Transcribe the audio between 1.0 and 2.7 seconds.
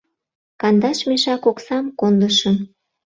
мешак оксам кондышым